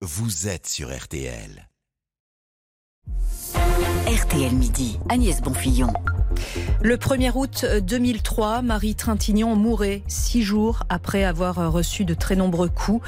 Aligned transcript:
vous 0.00 0.46
êtes 0.46 0.68
sur 0.68 0.96
RTL. 0.96 1.68
RTL 4.06 4.54
Midi, 4.54 4.96
Agnès 5.08 5.40
Bonfillon. 5.40 5.92
Le 6.80 6.96
1er 6.96 7.32
août 7.34 7.66
2003, 7.82 8.62
Marie 8.62 8.94
Trintignant 8.94 9.56
mourait 9.56 10.04
six 10.06 10.44
jours 10.44 10.84
après 10.88 11.24
avoir 11.24 11.72
reçu 11.72 12.04
de 12.04 12.14
très 12.14 12.36
nombreux 12.36 12.68
coups 12.68 13.04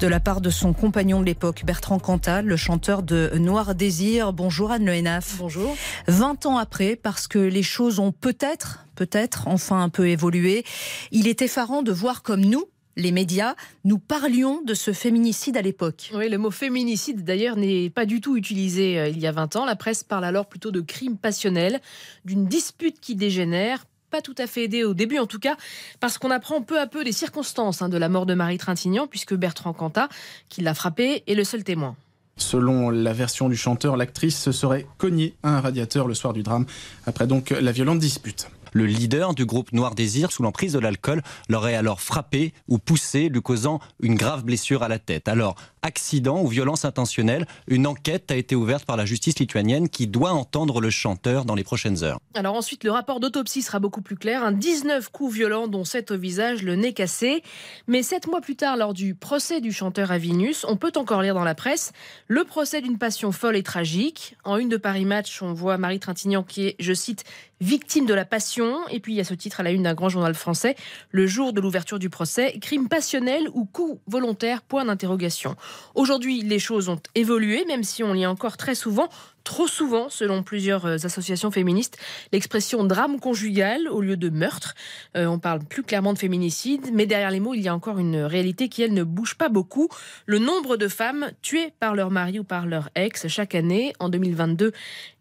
de 0.00 0.08
la 0.08 0.18
part 0.18 0.40
de 0.40 0.50
son 0.50 0.72
compagnon 0.72 1.20
de 1.20 1.26
l'époque, 1.26 1.62
Bertrand 1.64 2.00
Cantal, 2.00 2.44
le 2.44 2.56
chanteur 2.56 3.04
de 3.04 3.30
Noir 3.36 3.76
Désir. 3.76 4.32
Bonjour 4.32 4.72
Anne 4.72 4.84
Le 4.84 5.20
Bonjour. 5.38 5.76
20 6.08 6.46
ans 6.46 6.58
après, 6.58 6.96
parce 6.96 7.28
que 7.28 7.38
les 7.38 7.62
choses 7.62 8.00
ont 8.00 8.10
peut-être, 8.10 8.84
peut-être 8.96 9.46
enfin 9.46 9.80
un 9.80 9.90
peu 9.90 10.08
évolué, 10.08 10.64
il 11.12 11.28
est 11.28 11.40
effarant 11.40 11.82
de 11.82 11.92
voir 11.92 12.24
comme 12.24 12.40
nous, 12.40 12.64
les 12.96 13.12
médias, 13.12 13.54
nous 13.84 13.98
parlions 13.98 14.62
de 14.62 14.74
ce 14.74 14.92
féminicide 14.92 15.56
à 15.56 15.62
l'époque. 15.62 16.10
Oui, 16.14 16.28
le 16.28 16.38
mot 16.38 16.50
féminicide 16.50 17.24
d'ailleurs 17.24 17.56
n'est 17.56 17.90
pas 17.90 18.06
du 18.06 18.20
tout 18.20 18.36
utilisé 18.36 18.98
euh, 18.98 19.08
il 19.08 19.18
y 19.18 19.26
a 19.26 19.32
20 19.32 19.56
ans. 19.56 19.64
La 19.64 19.76
presse 19.76 20.04
parle 20.04 20.24
alors 20.24 20.46
plutôt 20.46 20.70
de 20.70 20.80
crime 20.80 21.16
passionnel, 21.16 21.80
d'une 22.24 22.46
dispute 22.46 23.00
qui 23.00 23.14
dégénère, 23.14 23.84
pas 24.10 24.20
tout 24.20 24.34
à 24.38 24.46
fait 24.46 24.64
aidé 24.64 24.84
au 24.84 24.94
début 24.94 25.18
en 25.18 25.26
tout 25.26 25.38
cas, 25.38 25.56
parce 26.00 26.18
qu'on 26.18 26.30
apprend 26.30 26.60
peu 26.60 26.78
à 26.78 26.86
peu 26.86 27.02
les 27.02 27.12
circonstances 27.12 27.82
hein, 27.82 27.88
de 27.88 27.96
la 27.96 28.08
mort 28.08 28.26
de 28.26 28.34
Marie 28.34 28.58
Trintignant, 28.58 29.06
puisque 29.06 29.34
Bertrand 29.34 29.72
Cantat, 29.72 30.08
qui 30.48 30.60
l'a 30.60 30.74
frappé, 30.74 31.22
est 31.26 31.34
le 31.34 31.44
seul 31.44 31.64
témoin. 31.64 31.96
Selon 32.36 32.90
la 32.90 33.12
version 33.12 33.48
du 33.48 33.56
chanteur, 33.56 33.96
l'actrice 33.96 34.38
se 34.38 34.52
serait 34.52 34.86
cognée 34.98 35.34
à 35.42 35.56
un 35.56 35.60
radiateur 35.60 36.08
le 36.08 36.14
soir 36.14 36.32
du 36.32 36.42
drame, 36.42 36.66
après 37.06 37.26
donc 37.26 37.50
la 37.50 37.72
violente 37.72 37.98
dispute. 37.98 38.48
Le 38.72 38.86
leader 38.86 39.34
du 39.34 39.44
groupe 39.44 39.72
Noir 39.72 39.94
Désir, 39.94 40.32
sous 40.32 40.42
l'emprise 40.42 40.72
de 40.72 40.78
l'alcool, 40.78 41.22
l'aurait 41.48 41.74
alors 41.74 42.00
frappé 42.00 42.52
ou 42.68 42.78
poussé, 42.78 43.28
lui 43.28 43.42
causant 43.42 43.80
une 44.00 44.14
grave 44.14 44.44
blessure 44.44 44.82
à 44.82 44.88
la 44.88 44.98
tête. 44.98 45.28
Alors, 45.28 45.56
accident 45.82 46.40
ou 46.42 46.46
violence 46.46 46.84
intentionnelle, 46.84 47.46
une 47.66 47.86
enquête 47.86 48.30
a 48.30 48.36
été 48.36 48.54
ouverte 48.54 48.84
par 48.84 48.96
la 48.96 49.04
justice 49.04 49.38
lituanienne 49.38 49.88
qui 49.88 50.06
doit 50.06 50.32
entendre 50.32 50.80
le 50.80 50.90
chanteur 50.90 51.44
dans 51.44 51.54
les 51.54 51.64
prochaines 51.64 52.02
heures. 52.04 52.18
Alors 52.34 52.54
ensuite, 52.54 52.84
le 52.84 52.90
rapport 52.90 53.20
d'autopsie 53.20 53.62
sera 53.62 53.78
beaucoup 53.78 54.02
plus 54.02 54.16
clair. 54.16 54.44
Un 54.44 54.52
19 54.52 55.10
coups 55.10 55.34
violents, 55.34 55.68
dont 55.68 55.84
7 55.84 56.12
au 56.12 56.16
visage, 56.16 56.62
le 56.62 56.76
nez 56.76 56.92
cassé. 56.92 57.42
Mais 57.86 58.02
7 58.02 58.28
mois 58.28 58.40
plus 58.40 58.56
tard, 58.56 58.76
lors 58.76 58.94
du 58.94 59.14
procès 59.14 59.60
du 59.60 59.72
chanteur 59.72 60.10
à 60.12 60.18
Vinus, 60.18 60.64
on 60.68 60.76
peut 60.76 60.92
encore 60.96 61.22
lire 61.22 61.34
dans 61.34 61.44
la 61.44 61.54
presse 61.54 61.92
le 62.28 62.44
procès 62.44 62.80
d'une 62.80 62.98
passion 62.98 63.32
folle 63.32 63.56
et 63.56 63.62
tragique. 63.62 64.36
En 64.44 64.56
une 64.56 64.68
de 64.68 64.76
Paris 64.76 65.04
Match, 65.04 65.42
on 65.42 65.52
voit 65.52 65.78
Marie 65.78 66.00
Trintignant 66.00 66.42
qui 66.42 66.68
est, 66.68 66.76
je 66.78 66.92
cite, 66.92 67.24
victime 67.60 68.06
de 68.06 68.14
la 68.14 68.24
passion. 68.24 68.86
Et 68.88 69.00
puis 69.00 69.14
il 69.14 69.16
y 69.16 69.20
a 69.20 69.24
ce 69.24 69.34
titre 69.34 69.60
à 69.60 69.62
la 69.62 69.70
une 69.70 69.84
d'un 69.84 69.94
grand 69.94 70.08
journal 70.08 70.34
français, 70.34 70.76
le 71.10 71.26
jour 71.26 71.52
de 71.52 71.60
l'ouverture 71.60 71.98
du 71.98 72.10
procès, 72.10 72.58
crime 72.60 72.88
passionnel 72.88 73.48
ou 73.54 73.64
coup 73.64 74.00
volontaire, 74.06 74.62
point 74.62 74.84
d'interrogation. 74.84 75.56
Aujourd'hui, 75.94 76.42
les 76.42 76.58
choses 76.58 76.88
ont 76.88 77.00
évolué, 77.14 77.64
même 77.66 77.84
si 77.84 78.02
on 78.02 78.12
lit 78.12 78.26
encore 78.26 78.56
très 78.56 78.74
souvent 78.74 79.08
trop 79.44 79.66
souvent, 79.66 80.08
selon 80.08 80.42
plusieurs 80.42 80.86
euh, 80.86 80.96
associations 81.02 81.50
féministes, 81.50 81.98
l'expression 82.32 82.84
drame 82.84 83.20
conjugal 83.20 83.88
au 83.88 84.00
lieu 84.00 84.16
de 84.16 84.28
meurtre. 84.28 84.74
Euh, 85.16 85.26
on 85.26 85.38
parle 85.38 85.60
plus 85.60 85.82
clairement 85.82 86.12
de 86.12 86.18
féminicide, 86.18 86.90
mais 86.92 87.06
derrière 87.06 87.30
les 87.30 87.40
mots, 87.40 87.54
il 87.54 87.62
y 87.62 87.68
a 87.68 87.74
encore 87.74 87.98
une 87.98 88.16
réalité 88.16 88.68
qui, 88.68 88.82
elle, 88.82 88.94
ne 88.94 89.04
bouge 89.04 89.34
pas 89.34 89.48
beaucoup. 89.48 89.88
Le 90.26 90.38
nombre 90.38 90.76
de 90.76 90.88
femmes 90.88 91.30
tuées 91.42 91.72
par 91.80 91.94
leur 91.94 92.10
mari 92.10 92.38
ou 92.38 92.44
par 92.44 92.66
leur 92.66 92.90
ex 92.94 93.28
chaque 93.28 93.54
année. 93.54 93.92
En 93.98 94.08
2022, 94.08 94.72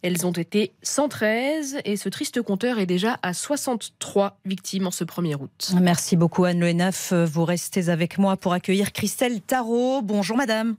elles 0.01 0.25
ont 0.25 0.31
été 0.31 0.73
113 0.83 1.79
et 1.85 1.97
ce 1.97 2.09
triste 2.09 2.41
compteur 2.41 2.79
est 2.79 2.85
déjà 2.85 3.19
à 3.21 3.33
63 3.33 4.39
victimes 4.45 4.87
en 4.87 4.91
ce 4.91 5.03
1er 5.03 5.35
août. 5.35 5.71
Merci 5.79 6.15
beaucoup 6.15 6.45
Anne 6.45 6.59
Le 6.59 7.25
Vous 7.25 7.45
restez 7.45 7.89
avec 7.89 8.17
moi 8.17 8.37
pour 8.37 8.53
accueillir 8.53 8.91
Christelle 8.91 9.41
Tarot. 9.41 10.01
Bonjour 10.01 10.37
madame. 10.37 10.75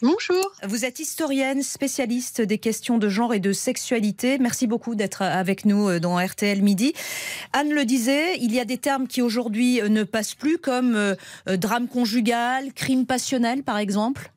Bonjour. 0.00 0.52
Vous 0.62 0.84
êtes 0.84 1.00
historienne, 1.00 1.60
spécialiste 1.60 2.40
des 2.40 2.58
questions 2.58 2.98
de 2.98 3.08
genre 3.08 3.34
et 3.34 3.40
de 3.40 3.52
sexualité. 3.52 4.38
Merci 4.38 4.68
beaucoup 4.68 4.94
d'être 4.94 5.22
avec 5.22 5.64
nous 5.64 5.88
euh, 5.88 5.98
dans 5.98 6.24
RTL 6.24 6.62
Midi. 6.62 6.92
Anne 7.52 7.72
le 7.72 7.84
disait, 7.84 8.36
il 8.38 8.54
y 8.54 8.60
a 8.60 8.64
des 8.64 8.78
termes 8.78 9.08
qui 9.08 9.22
aujourd'hui 9.22 9.80
euh, 9.80 9.88
ne 9.88 10.04
passent 10.04 10.36
plus, 10.36 10.58
comme 10.58 10.94
euh, 10.94 11.16
drame 11.48 11.88
conjugal, 11.88 12.72
crime 12.74 13.06
passionnel, 13.06 13.64
par 13.64 13.76
exemple. 13.76 14.30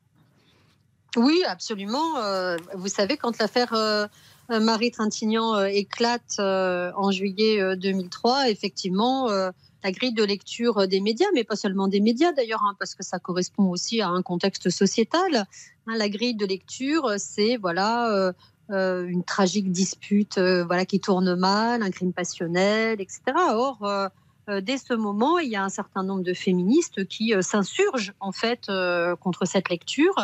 Oui, 1.16 1.44
absolument. 1.46 2.16
vous 2.74 2.88
savez, 2.88 3.18
quand 3.18 3.38
l'affaire 3.38 4.08
Marie 4.48 4.90
Trintignant 4.90 5.62
éclate 5.62 6.38
en 6.38 7.10
juillet 7.10 7.76
2003, 7.76 8.48
effectivement 8.48 9.28
la 9.82 9.92
grille 9.92 10.12
de 10.12 10.24
lecture 10.24 10.86
des 10.86 11.00
médias, 11.00 11.26
mais 11.34 11.44
pas 11.44 11.56
seulement 11.56 11.88
des 11.88 12.00
médias 12.00 12.32
d'ailleurs, 12.32 12.62
hein, 12.64 12.74
parce 12.78 12.94
que 12.94 13.02
ça 13.02 13.18
correspond 13.18 13.68
aussi 13.70 14.00
à 14.00 14.08
un 14.08 14.22
contexte 14.22 14.70
sociétal. 14.70 15.46
Hein, 15.86 15.96
la 15.96 16.08
grille 16.08 16.34
de 16.34 16.46
lecture, 16.46 17.14
c'est 17.18 17.56
voilà 17.56 18.12
euh, 18.12 18.32
euh, 18.70 19.06
une 19.06 19.24
tragique 19.24 19.72
dispute, 19.72 20.38
euh, 20.38 20.64
voilà 20.64 20.86
qui 20.86 21.00
tourne 21.00 21.34
mal, 21.34 21.82
un 21.82 21.90
crime 21.90 22.12
passionnel, 22.12 23.00
etc. 23.00 23.20
Or, 23.36 24.10
dès 24.60 24.78
ce 24.78 24.94
moment, 24.94 25.38
il 25.38 25.50
y 25.50 25.56
a 25.56 25.64
un 25.64 25.68
certain 25.68 26.02
nombre 26.02 26.22
de 26.22 26.34
féministes 26.34 27.06
qui 27.06 27.32
s'insurgent 27.40 28.12
en 28.20 28.32
fait 28.32 28.70
contre 29.20 29.46
cette 29.46 29.68
lecture 29.70 30.14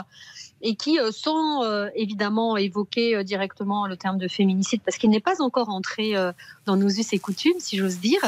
et 0.61 0.75
qui, 0.75 0.99
sans 1.13 1.63
évidemment 1.95 2.57
évoquer 2.57 3.23
directement 3.23 3.87
le 3.87 3.97
terme 3.97 4.19
de 4.19 4.27
féminicide, 4.27 4.81
parce 4.85 4.99
qu'il 4.99 5.11
n'est 5.11 5.21
pas 5.21 5.41
encore 5.41 5.69
entré 5.69 6.15
dans 6.67 6.77
nos 6.77 6.89
us 6.89 7.13
et 7.13 7.21
coutumes, 7.21 7.61
si 7.61 7.77
j'ose 7.77 8.01
dire, 8.01 8.21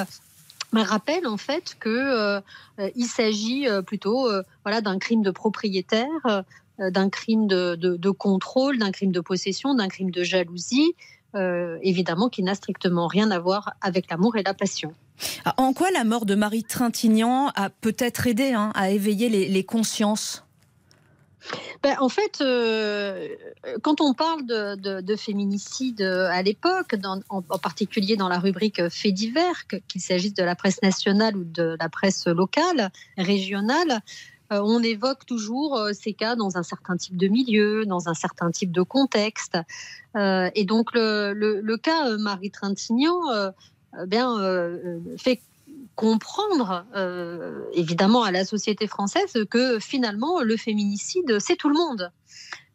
rappelle 0.78 1.26
en 1.26 1.36
fait 1.36 1.76
que 1.78 1.88
euh, 1.88 2.40
il 2.94 3.06
s'agit 3.06 3.68
euh, 3.68 3.82
plutôt 3.82 4.28
euh, 4.28 4.42
voilà 4.64 4.80
d'un 4.80 4.98
crime 4.98 5.22
de 5.22 5.30
propriétaire, 5.30 6.44
d'un 6.78 7.10
crime 7.10 7.46
de, 7.46 7.74
de, 7.74 8.10
contrôle, 8.10 8.78
d'un 8.78 8.90
crime 8.90 9.12
de 9.12 9.20
possession, 9.20 9.74
d'un 9.74 9.88
crime 9.88 10.10
de 10.10 10.22
jalousie, 10.22 10.94
évidemment 11.34 12.30
qui 12.30 12.42
n'a 12.42 12.54
strictement 12.54 13.06
rien 13.06 13.30
à 13.30 13.38
voir 13.38 13.74
avec 13.82 14.10
l'amour 14.10 14.36
et 14.36 14.42
la 14.42 14.54
passion. 14.54 14.94
Ah, 15.44 15.52
en 15.58 15.74
quoi 15.74 15.90
la 15.90 16.04
mort 16.04 16.24
de 16.24 16.34
Marie 16.34 16.64
Trintignant 16.64 17.48
a 17.54 17.68
peut-être 17.68 18.26
aidé 18.26 18.54
hein, 18.54 18.72
à 18.74 18.90
éveiller 18.90 19.28
les 19.28 19.64
consciences? 19.64 20.42
Ben, 21.82 21.96
en 22.00 22.08
fait, 22.08 22.40
euh, 22.40 23.28
quand 23.82 24.00
on 24.00 24.14
parle 24.14 24.44
de, 24.46 25.16
féminicide 25.16 26.02
euh, 26.02 26.28
à 26.30 26.42
l'époque, 26.42 26.94
en, 27.28 27.42
particulier 27.58 28.16
dans 28.16 28.28
la 28.28 28.38
rubrique 28.38 28.88
faits 28.88 29.14
divers, 29.14 29.66
qu'il 29.66 30.00
s'agisse 30.00 30.34
de 30.34 30.44
la 30.44 30.54
presse 30.54 30.82
nationale 30.82 31.36
ou 31.36 31.44
de 31.44 31.76
la 31.78 31.88
presse 31.88 32.26
locale, 32.26 32.90
régionale, 33.16 34.00
euh, 34.52 34.60
on 34.62 34.82
évoque 34.82 35.26
toujours 35.26 35.80
ces 35.92 36.12
cas 36.12 36.36
dans 36.36 36.56
un 36.56 36.62
certain 36.62 36.96
type 36.96 37.16
de 37.16 37.28
milieu, 37.28 37.86
dans 37.86 38.08
un 38.08 38.14
certain 38.14 38.50
type 38.50 38.72
de 38.72 38.82
contexte. 38.82 39.56
et 40.16 40.64
donc 40.64 40.90
le, 40.92 41.76
cas 41.76 42.16
Marie 42.18 42.50
Trintignant 42.50 43.22
bien, 44.06 44.38
fait 45.16 45.40
comprendre, 46.00 46.86
euh, 46.96 47.60
évidemment, 47.74 48.22
à 48.22 48.30
la 48.30 48.46
société 48.46 48.86
française 48.86 49.34
que 49.50 49.78
finalement, 49.78 50.40
le 50.40 50.56
féminicide, 50.56 51.38
c'est 51.40 51.56
tout 51.56 51.68
le 51.68 51.74
monde. 51.74 52.10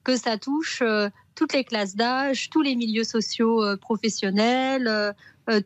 Que 0.03 0.15
ça 0.15 0.37
touche 0.37 0.83
euh, 0.83 1.09
toutes 1.33 1.53
les 1.53 1.63
classes 1.63 1.95
d'âge, 1.95 2.51
tous 2.51 2.61
les 2.61 2.75
milieux 2.75 3.03
sociaux 3.03 3.63
euh, 3.63 3.77
professionnels, 3.77 5.15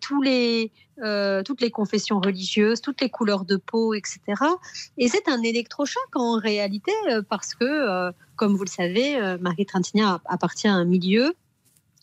tous 0.02 0.22
les, 0.22 0.72
toutes 1.46 1.62
les 1.62 1.72
confessions 1.72 2.20
religieuses, 2.20 2.82
toutes 2.82 3.00
les 3.00 3.10
couleurs 3.10 3.46
de 3.46 3.56
peau, 3.56 3.94
etc. 3.94 4.20
Et 4.98 5.08
c'est 5.08 5.30
un 5.30 5.42
électrochoc 5.42 6.10
en 6.16 6.38
réalité, 6.38 6.92
parce 7.30 7.56
que, 7.56 8.12
comme 8.36 8.58
vous 8.58 8.66
le 8.66 8.70
savez, 8.70 9.38
Marie 9.40 9.66
Trintignant 9.66 10.20
appartient 10.26 10.68
à 10.68 10.74
un 10.74 10.84
milieu 10.84 11.34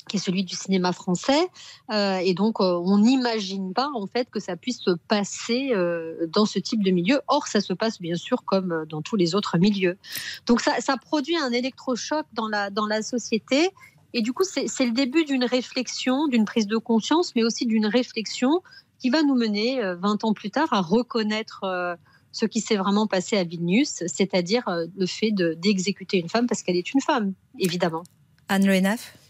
qui 0.08 0.16
est 0.16 0.20
celui 0.20 0.44
du 0.44 0.54
cinéma 0.54 0.92
français. 0.92 1.48
Euh, 1.92 2.18
et 2.18 2.34
donc, 2.34 2.60
euh, 2.60 2.80
on 2.84 2.98
n'imagine 2.98 3.72
pas 3.72 3.90
en 3.94 4.06
fait 4.06 4.30
que 4.30 4.40
ça 4.40 4.56
puisse 4.56 4.80
se 4.80 4.90
passer 5.08 5.70
euh, 5.72 6.26
dans 6.28 6.46
ce 6.46 6.58
type 6.58 6.82
de 6.82 6.90
milieu. 6.90 7.20
Or, 7.28 7.46
ça 7.46 7.60
se 7.60 7.72
passe 7.72 8.00
bien 8.00 8.16
sûr 8.16 8.44
comme 8.44 8.84
dans 8.88 9.02
tous 9.02 9.16
les 9.16 9.34
autres 9.34 9.58
milieux. 9.58 9.98
Donc, 10.46 10.60
ça, 10.60 10.96
produit 10.96 11.36
un 11.36 11.50
électrochoc 11.50 12.26
dans 12.32 12.48
la, 12.48 12.70
dans 12.70 12.86
la 12.86 13.02
société. 13.02 13.70
Et 14.12 14.22
du 14.22 14.32
coup, 14.32 14.44
c'est 14.44 14.86
le 14.86 14.92
début 14.92 15.24
d'une 15.24 15.44
réflexion, 15.44 16.26
d'une 16.28 16.44
prise 16.44 16.66
de 16.66 16.78
conscience, 16.78 17.34
mais 17.34 17.44
aussi 17.44 17.66
d'une 17.66 17.86
réflexion 17.86 18.62
qui 18.98 19.10
va 19.10 19.22
nous 19.22 19.34
mener, 19.34 19.80
20 20.00 20.24
ans 20.24 20.32
plus 20.32 20.50
tard, 20.50 20.68
à 20.72 20.80
reconnaître 20.80 21.98
ce 22.32 22.46
qui 22.46 22.60
s'est 22.60 22.76
vraiment 22.76 23.06
passé 23.06 23.36
à 23.36 23.44
Vilnius, 23.44 24.04
c'est-à-dire 24.06 24.64
le 24.96 25.06
fait 25.06 25.32
d'exécuter 25.32 26.18
une 26.18 26.30
femme 26.30 26.46
parce 26.46 26.62
qu'elle 26.62 26.76
est 26.76 26.94
une 26.94 27.02
femme, 27.02 27.34
évidemment. 27.58 28.04
Anne 28.48 28.66
Le 28.66 28.80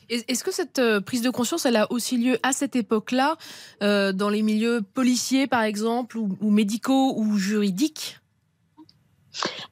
est-ce 0.08 0.44
que 0.44 0.52
cette 0.52 0.78
euh, 0.78 1.00
prise 1.00 1.22
de 1.22 1.30
conscience, 1.30 1.66
elle 1.66 1.76
a 1.76 1.90
aussi 1.90 2.16
lieu 2.16 2.38
à 2.42 2.52
cette 2.52 2.76
époque-là, 2.76 3.36
euh, 3.82 4.12
dans 4.12 4.28
les 4.28 4.42
milieux 4.42 4.82
policiers, 4.82 5.46
par 5.46 5.62
exemple, 5.62 6.18
ou, 6.18 6.50
médicaux 6.50 7.14
ou 7.16 7.36
juridiques? 7.36 8.20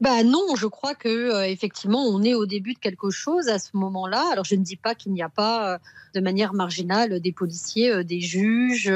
Bah 0.01 0.23
non, 0.25 0.57
je 0.57 0.67
crois 0.67 0.95
que 0.95 1.09
euh, 1.09 1.47
effectivement, 1.47 2.05
on 2.05 2.23
est 2.23 2.35
au 2.35 2.47
début 2.47 2.75
de 2.75 2.79
quelque 2.79 3.11
chose 3.11 3.49
à 3.49 3.59
ce 3.59 3.71
moment-là. 3.75 4.25
Alors 4.33 4.45
je 4.45 4.57
ne 4.57 4.63
dis 4.63 4.77
pas 4.77 4.95
qu'il 4.95 5.13
n'y 5.13 5.23
a 5.23 5.31
pas 5.31 5.79
de 6.15 6.21
manière 6.21 6.53
marginale 6.53 7.21
des 7.21 7.33
policiers, 7.33 8.05
des 8.05 8.21
juges, 8.21 8.93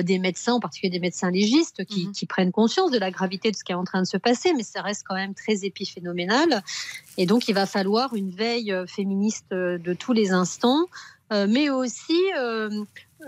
des 0.00 0.18
médecins, 0.18 0.54
en 0.54 0.60
particulier 0.60 0.90
des 0.90 1.00
médecins 1.00 1.30
légistes, 1.30 1.84
qui, 1.84 2.06
Mhm. 2.06 2.12
qui 2.12 2.24
prennent 2.26 2.52
conscience 2.52 2.90
de 2.90 2.98
la 2.98 3.10
gravité 3.10 3.50
de 3.50 3.56
ce 3.56 3.64
qui 3.64 3.72
est 3.72 3.74
en 3.74 3.84
train 3.84 4.00
de 4.00 4.06
se 4.06 4.16
passer, 4.16 4.54
mais 4.56 4.62
ça 4.62 4.80
reste 4.80 5.02
quand 5.06 5.16
même 5.16 5.34
très 5.34 5.64
épiphénoménal. 5.66 6.62
Et 7.18 7.26
donc, 7.26 7.48
il 7.48 7.54
va 7.54 7.66
falloir 7.66 8.14
une 8.14 8.30
veille 8.30 8.72
euh, 8.72 8.86
féministe 8.86 9.46
euh, 9.52 9.76
de 9.76 9.92
tous 9.92 10.12
les 10.14 10.30
instants, 10.30 10.86
euh, 11.32 11.46
mais 11.48 11.68
aussi 11.68 12.18
euh, 12.38 12.70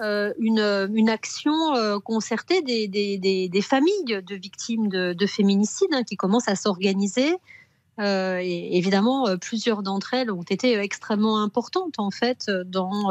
euh, 0.02 0.32
une, 0.38 0.88
une 0.94 1.11
action 1.11 1.75
euh, 1.76 1.99
concertée 1.99 2.62
des, 2.62 2.88
des- 2.88 3.19
des- 3.19 3.49
des 3.49 3.62
familles 3.62 4.05
de 4.06 4.34
victimes 4.34 4.88
de, 4.88 5.12
de 5.12 5.26
féminicide 5.26 5.88
hein, 5.93 6.02
qui 6.05 6.17
commencent 6.17 6.49
à 6.49 6.56
s'organiser. 6.56 7.34
Euh, 8.00 8.41
et 8.43 8.76
évidemment, 8.76 9.29
euh, 9.29 9.37
plusieurs 9.37 9.82
d'entre 9.82 10.14
elles 10.14 10.31
ont 10.31 10.43
été 10.43 10.76
extrêmement 10.79 11.41
importantes 11.41 11.99
en 11.99 12.11
fait 12.11 12.46
euh, 12.49 12.64
dans, 12.64 13.11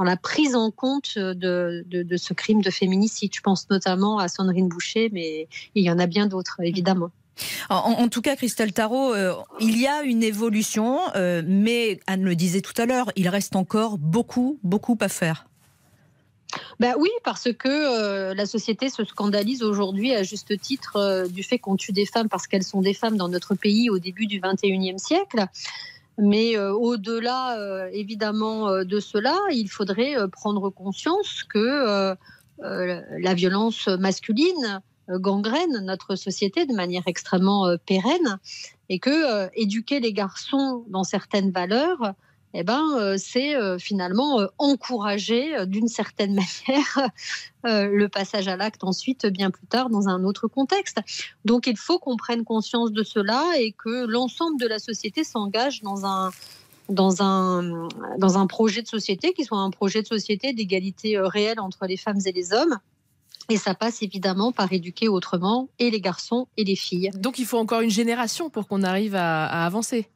la 0.00 0.16
prise 0.16 0.56
en 0.56 0.70
compte 0.70 1.18
de, 1.18 2.16
ce 2.16 2.34
crime 2.34 2.62
de 2.62 2.70
féminicide. 2.70 3.32
Je 3.34 3.40
pense 3.40 3.68
notamment 3.70 4.18
à 4.18 4.28
Sandrine 4.28 4.68
Boucher, 4.68 5.10
mais 5.12 5.48
il 5.74 5.84
y 5.84 5.90
en 5.90 5.98
a 5.98 6.06
bien 6.06 6.26
d'autres 6.26 6.60
évidemment. 6.60 7.10
En, 7.68 8.08
tout 8.08 8.22
cas, 8.22 8.34
Christelle 8.34 8.72
Tarot, 8.72 9.14
il 9.60 9.78
y 9.78 9.86
a 9.86 10.02
une 10.04 10.22
évolution, 10.22 11.00
mais 11.14 12.00
Anne 12.06 12.22
le 12.22 12.34
disait 12.34 12.62
tout 12.62 12.72
à 12.80 12.86
l'heure, 12.86 13.12
il 13.14 13.28
reste 13.28 13.56
encore 13.56 13.98
beaucoup, 13.98 14.58
beaucoup 14.62 14.96
à 15.00 15.08
faire. 15.08 15.46
Ben 16.78 16.94
oui, 16.98 17.08
parce 17.24 17.52
que 17.52 17.68
euh, 17.68 18.34
la 18.34 18.46
société 18.46 18.90
se 18.90 19.04
scandalise 19.04 19.62
aujourd'hui 19.62 20.14
à 20.14 20.22
juste 20.22 20.58
titre 20.60 20.96
euh, 20.96 21.26
du 21.26 21.42
fait 21.42 21.58
qu'on 21.58 21.76
tue 21.76 21.92
des 21.92 22.06
femmes 22.06 22.28
parce 22.28 22.46
qu'elles 22.46 22.64
sont 22.64 22.82
des 22.82 22.94
femmes 22.94 23.16
dans 23.16 23.28
notre 23.28 23.54
pays 23.54 23.88
au 23.90 23.98
début 23.98 24.26
du 24.26 24.40
21e 24.40 24.98
siècle. 24.98 25.46
Mais 26.18 26.56
euh, 26.56 26.72
au-delà, 26.72 27.88
évidemment, 27.92 28.84
de 28.84 29.00
cela, 29.00 29.36
il 29.52 29.68
faudrait 29.68 30.16
prendre 30.32 30.70
conscience 30.70 31.44
que 31.44 32.16
la 32.58 33.34
violence 33.34 33.86
masculine 33.88 34.80
gangrène 35.10 35.84
notre 35.84 36.16
société 36.16 36.64
de 36.64 36.72
manière 36.72 37.02
extrêmement 37.06 37.76
pérenne 37.84 38.38
et 38.88 38.98
que 38.98 39.50
éduquer 39.60 40.00
les 40.00 40.14
garçons 40.14 40.84
dans 40.88 41.04
certaines 41.04 41.50
valeurs, 41.50 42.14
eh 42.54 42.62
ben, 42.62 42.82
euh, 42.98 43.16
c'est 43.18 43.54
euh, 43.54 43.78
finalement 43.78 44.40
euh, 44.40 44.46
encourager 44.58 45.66
d'une 45.66 45.88
certaine 45.88 46.34
manière 46.64 47.10
le 47.64 48.06
passage 48.06 48.46
à 48.46 48.56
l'acte 48.56 48.84
ensuite, 48.84 49.26
bien 49.26 49.50
plus 49.50 49.66
tard, 49.66 49.90
dans 49.90 50.08
un 50.08 50.22
autre 50.22 50.46
contexte. 50.46 51.00
Donc 51.44 51.66
il 51.66 51.76
faut 51.76 51.98
qu'on 51.98 52.16
prenne 52.16 52.44
conscience 52.44 52.92
de 52.92 53.02
cela 53.02 53.44
et 53.58 53.72
que 53.72 54.06
l'ensemble 54.06 54.60
de 54.60 54.68
la 54.68 54.78
société 54.78 55.24
s'engage 55.24 55.82
dans 55.82 56.06
un, 56.06 56.30
dans, 56.88 57.22
un, 57.22 57.88
dans 58.18 58.38
un 58.38 58.46
projet 58.46 58.82
de 58.82 58.86
société 58.86 59.32
qui 59.32 59.44
soit 59.44 59.58
un 59.58 59.70
projet 59.70 60.02
de 60.02 60.06
société 60.06 60.52
d'égalité 60.52 61.18
réelle 61.18 61.58
entre 61.58 61.86
les 61.86 61.96
femmes 61.96 62.20
et 62.24 62.30
les 62.30 62.52
hommes. 62.52 62.78
Et 63.48 63.56
ça 63.56 63.74
passe 63.74 64.00
évidemment 64.00 64.52
par 64.52 64.72
éduquer 64.72 65.08
autrement 65.08 65.68
et 65.80 65.90
les 65.90 66.00
garçons 66.00 66.46
et 66.56 66.62
les 66.62 66.76
filles. 66.76 67.10
Donc 67.14 67.40
il 67.40 67.46
faut 67.46 67.58
encore 67.58 67.80
une 67.80 67.90
génération 67.90 68.48
pour 68.48 68.68
qu'on 68.68 68.84
arrive 68.84 69.16
à 69.16 69.66
avancer. 69.66 70.08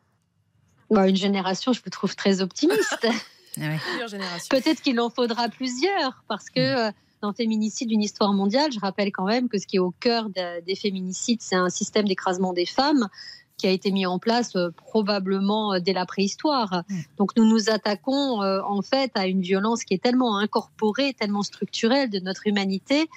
Bah, 0.91 1.09
une 1.09 1.17
génération, 1.17 1.73
je 1.73 1.81
me 1.85 1.91
trouve 1.91 2.17
très 2.17 2.41
optimiste. 2.43 3.07
Générations. 3.57 4.49
Peut-être 4.49 4.81
qu'il 4.81 5.01
en 5.01 5.11
faudra 5.11 5.49
plusieurs, 5.49 6.23
parce 6.29 6.49
que 6.51 6.61
euh, 6.61 6.91
dans 7.21 7.33
Féminicide, 7.33 7.91
une 7.91 8.03
histoire 8.03 8.33
mondiale, 8.33 8.71
je 8.73 8.81
rappelle 8.81 9.11
quand 9.13 9.27
même 9.27 9.49
que 9.49 9.59
ce 9.59 9.67
qui 9.67 9.77
est 9.77 9.81
au 9.81 9.93
cœur 10.01 10.29
de- 10.31 10.61
des 10.65 10.75
féminicides, 10.75 11.43
c'est 11.43 11.57
un 11.57 11.69
système 11.69 12.07
d'écrasement 12.07 12.53
des 12.53 12.67
femmes 12.67 13.09
qui 13.57 13.67
a 13.67 13.71
été 13.71 13.91
mis 13.91 14.07
en 14.07 14.19
place 14.19 14.57
euh, 14.57 14.71
probablement 14.71 15.75
euh, 15.75 15.81
dès 15.81 15.93
la 15.93 16.07
préhistoire. 16.07 16.83
Mm. 16.89 17.01
Donc 17.19 17.37
nous 17.37 17.45
nous 17.45 17.69
attaquons 17.69 18.43
euh, 18.43 18.63
en 18.63 18.81
fait 18.81 19.11
à 19.15 19.27
une 19.27 19.43
violence 19.43 19.85
qui 19.85 19.95
est 19.95 20.03
tellement 20.03 20.39
incorporée, 20.39 21.13
tellement 21.13 21.43
structurelle 21.43 22.09
de 22.09 22.21
notre 22.21 22.47
humanité 22.47 23.09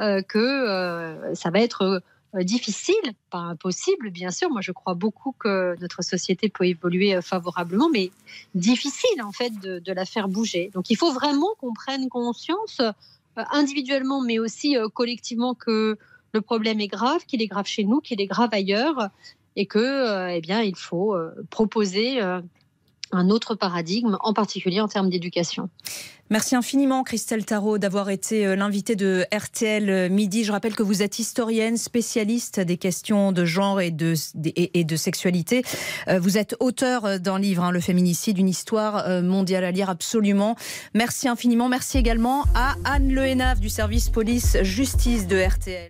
euh, 0.00 0.22
que 0.22 0.38
euh, 0.38 1.34
ça 1.34 1.50
va 1.50 1.60
être 1.60 1.82
euh, 1.82 1.98
difficile, 2.34 2.94
pas 3.30 3.38
impossible 3.38 4.10
bien 4.10 4.30
sûr. 4.30 4.50
Moi 4.50 4.60
je 4.60 4.72
crois 4.72 4.94
beaucoup 4.94 5.34
que 5.38 5.76
notre 5.80 6.02
société 6.02 6.48
peut 6.48 6.66
évoluer 6.66 7.16
euh, 7.16 7.22
favorablement, 7.22 7.88
mais 7.88 8.10
difficile 8.54 9.22
en 9.22 9.32
fait 9.32 9.50
de, 9.60 9.92
la 9.92 10.04
faire 10.04 10.28
bouger. 10.28 10.70
Donc 10.74 10.90
il 10.90 10.96
faut 10.96 11.12
vraiment 11.12 11.54
qu'on 11.60 11.72
prenne 11.72 12.08
conscience 12.08 12.80
euh, 12.80 12.92
individuellement, 13.50 14.22
mais 14.22 14.38
aussi 14.38 14.76
euh, 14.76 14.88
collectivement 14.88 15.54
que 15.54 15.96
le 16.32 16.40
problème 16.40 16.80
est 16.80 16.88
grave, 16.88 17.24
qu'il 17.26 17.40
est 17.40 17.46
grave 17.46 17.66
chez 17.66 17.84
nous, 17.84 18.00
qu'il 18.00 18.20
est 18.20 18.26
grave 18.26 18.50
ailleurs, 18.52 19.10
et 19.56 19.66
que 19.66 19.78
euh, 19.78 20.28
eh 20.28 20.40
bien 20.40 20.62
il 20.62 20.76
faut 20.76 21.14
euh, 21.14 21.34
proposer 21.50 22.22
euh, 22.22 22.40
un 23.12 23.30
autre 23.30 23.54
paradigme, 23.54 24.16
en 24.20 24.32
particulier 24.32 24.80
en 24.80 24.88
termes 24.88 25.10
d'éducation. 25.10 25.68
Merci 26.30 26.56
infiniment 26.56 27.04
Christelle 27.04 27.46
Tarot 27.46 27.78
d'avoir 27.78 28.10
été 28.10 28.46
euh, 28.46 28.54
l'invitée 28.54 28.96
de 28.96 29.24
RTL 29.34 29.88
euh, 29.88 30.08
Midi. 30.10 30.44
Je 30.44 30.52
rappelle 30.52 30.74
que 30.74 30.82
vous 30.82 31.02
êtes 31.02 31.18
historienne, 31.18 31.78
spécialiste 31.78 32.60
des 32.60 32.76
questions 32.76 33.32
de 33.32 33.46
genre 33.46 33.80
et 33.80 33.90
de, 33.90 34.12
et, 34.54 34.84
de 34.84 34.96
sexualité. 34.96 35.62
Euh, 36.08 36.20
Vous 36.20 36.36
êtes 36.36 36.54
auteur 36.60 37.18
d'un 37.18 37.38
livre, 37.38 37.64
hein, 37.64 37.70
Le 37.70 37.80
féminicide, 37.80 38.38
une 38.38 38.48
histoire 38.48 39.22
mondiale 39.22 39.64
à 39.64 39.70
lire 39.70 39.88
absolument. 39.88 40.56
Merci 40.92 41.28
infiniment. 41.28 41.68
Merci 41.68 41.96
également 41.96 42.44
à 42.54 42.74
Anne 42.84 43.08
Lehénave 43.08 43.60
du 43.60 43.70
service 43.70 44.10
police-justice 44.10 45.26
de 45.26 45.40
RTL. 45.40 45.86